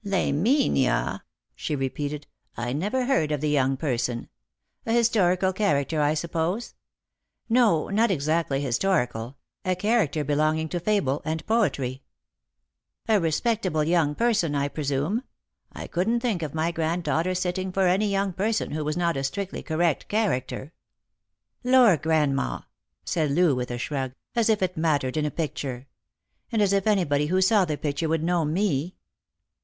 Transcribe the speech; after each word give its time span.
"Laminia!" 0.03 1.21
she 1.55 1.75
repeated; 1.75 2.25
"I 2.57 2.73
never 2.73 3.05
heard 3.05 3.31
of 3.31 3.39
the 3.39 3.51
young 3.51 3.77
person. 3.77 4.29
A 4.83 4.91
historical 4.93 5.53
character, 5.53 6.01
I 6.01 6.15
suppose?"" 6.15 6.73
No, 7.49 7.87
not 7.89 8.09
exactly 8.09 8.61
historical; 8.61 9.37
a 9.63 9.75
character 9.75 10.23
belonging 10.23 10.69
to 10.69 10.79
fable 10.79 11.21
and 11.23 11.45
poetry."" 11.45 12.01
A 13.07 13.19
respectable 13.19 13.83
young 13.83 14.15
person, 14.15 14.55
I 14.55 14.69
presume? 14.69 15.21
I 15.71 15.85
couldn't 15.85 16.21
think 16.21 16.41
of 16.41 16.55
my 16.55 16.71
granddaughter 16.71 17.35
sitting 17.35 17.71
for 17.71 17.85
any 17.85 18.09
young 18.09 18.33
person 18.33 18.71
who 18.71 18.83
was 18.83 18.97
not 18.97 19.15
a 19.17 19.23
strictly 19.23 19.61
correct 19.61 20.07
character."" 20.07 20.73
Lor, 21.63 21.95
grandma," 21.95 22.61
said 23.05 23.29
Loo, 23.29 23.53
with 23.53 23.69
a 23.69 23.77
shrug," 23.77 24.13
as 24.35 24.49
if 24.49 24.63
it 24.63 24.75
mattered 24.75 25.15
in 25.15 25.25
a 25.27 25.29
picture! 25.29 25.85
And 26.51 26.59
as 26.59 26.73
if 26.73 26.87
anybody 26.87 27.27
who 27.27 27.39
saw 27.39 27.65
the 27.65 27.77
picture 27.77 28.09
would 28.09 28.23
know 28.23 28.43
me 28.43 28.95